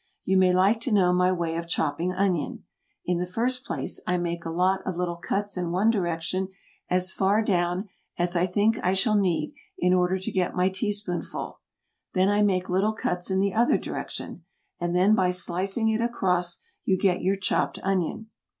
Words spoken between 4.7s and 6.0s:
of little cuts in one